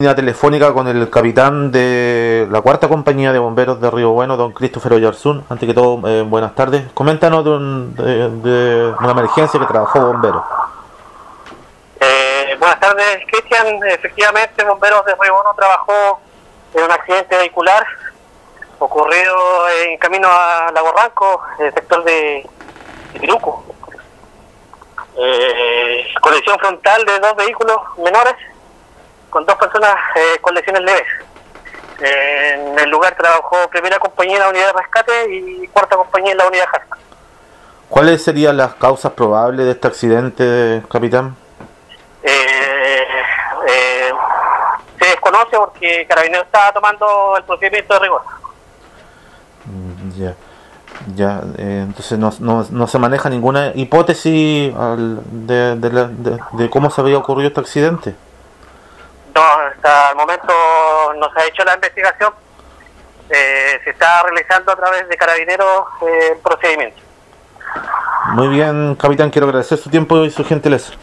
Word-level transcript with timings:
telefónica 0.00 0.72
con 0.72 0.86
el 0.86 1.10
capitán 1.10 1.72
de 1.72 2.46
la 2.52 2.60
cuarta 2.60 2.86
compañía 2.86 3.32
de 3.32 3.40
bomberos 3.40 3.80
de 3.80 3.90
Río 3.90 4.10
Bueno, 4.10 4.36
don 4.36 4.52
Christopher 4.52 4.92
Oyarzún. 4.92 5.44
Antes 5.50 5.66
que 5.66 5.74
todo, 5.74 6.06
eh, 6.08 6.22
buenas 6.22 6.54
tardes. 6.54 6.84
Coméntanos 6.94 7.42
de, 7.44 7.50
un- 7.50 7.96
de- 7.96 8.28
de 8.30 8.94
una 9.00 9.10
emergencia 9.10 9.58
que 9.58 9.66
trabajó 9.66 9.98
bombero. 10.06 10.44
Eh, 11.98 12.54
buenas 12.60 12.78
tardes, 12.78 13.24
Cristian. 13.28 13.66
Efectivamente, 13.88 14.64
Bomberos 14.64 15.04
de 15.04 15.16
Río 15.20 15.34
Bueno 15.34 15.50
trabajó 15.56 16.20
en 16.74 16.84
un 16.84 16.92
accidente 16.92 17.36
vehicular 17.36 17.84
ocurrido 18.78 19.34
en 19.84 19.98
camino 19.98 20.28
a 20.30 20.70
Lago 20.72 20.92
Ranco, 20.92 21.42
en 21.58 21.66
el 21.66 21.74
sector 21.74 22.04
de, 22.04 22.48
de 23.14 23.18
Piruco. 23.18 23.64
Eh, 25.16 26.06
colisión 26.20 26.56
frontal 26.60 27.04
de 27.04 27.18
dos 27.18 27.34
vehículos 27.34 27.78
menores 27.96 28.34
con 29.30 29.44
dos 29.46 29.56
personas 29.56 29.94
eh, 30.16 30.38
con 30.40 30.54
lesiones 30.54 30.82
leves. 30.82 31.06
Eh, 32.00 32.54
en 32.72 32.78
el 32.78 32.90
lugar 32.90 33.14
trabajó 33.16 33.56
primera 33.70 33.98
compañía 33.98 34.36
en 34.36 34.42
la 34.42 34.48
unidad 34.50 34.66
de 34.68 34.72
rescate 34.80 35.34
y 35.34 35.66
cuarta 35.68 35.96
compañía 35.96 36.32
en 36.32 36.38
la 36.38 36.46
unidad 36.46 36.64
de 36.64 36.68
JASC. 36.70 36.96
¿Cuáles 37.88 38.22
serían 38.22 38.56
las 38.56 38.74
causas 38.74 39.12
probables 39.12 39.64
de 39.66 39.72
este 39.72 39.88
accidente, 39.88 40.82
capitán? 40.90 41.34
Eh, 42.22 43.04
eh, 43.68 44.10
se 44.98 45.04
desconoce 45.06 45.56
porque 45.56 46.06
Carabinero 46.08 46.42
estaba 46.44 46.72
tomando 46.72 47.34
el 47.36 47.44
procedimiento 47.44 47.94
de 47.94 48.00
rigor. 48.00 48.22
Mm, 49.64 50.10
Ya, 50.20 50.34
ya. 51.14 51.40
eh, 51.58 51.84
entonces 51.86 52.18
no, 52.18 52.32
no, 52.40 52.66
no 52.70 52.86
se 52.86 52.98
maneja 52.98 53.28
ninguna 53.30 53.72
hipótesis 53.74 54.74
al- 54.76 55.20
de, 55.46 55.76
de 55.76 55.90
la- 55.92 56.08
de- 56.08 56.38
de 56.52 56.70
cómo 56.70 56.90
se 56.90 57.00
había 57.00 57.18
ocurrido 57.18 57.48
este 57.48 57.60
accidente. 57.60 58.14
Hasta 59.78 60.10
el 60.10 60.16
momento 60.16 60.52
no 61.18 61.32
se 61.32 61.40
ha 61.40 61.46
hecho 61.46 61.64
la 61.64 61.74
investigación. 61.74 62.32
Eh, 63.30 63.80
se 63.84 63.90
está 63.90 64.22
realizando 64.24 64.72
a 64.72 64.76
través 64.76 65.08
de 65.08 65.16
Carabineros 65.16 65.84
eh, 66.02 66.32
el 66.32 66.38
procedimiento. 66.38 67.00
Muy 68.32 68.48
bien, 68.48 68.96
capitán, 68.96 69.30
quiero 69.30 69.46
agradecer 69.46 69.78
su 69.78 69.88
tiempo 69.88 70.24
y 70.24 70.30
su 70.30 70.44
gentileza. 70.44 70.94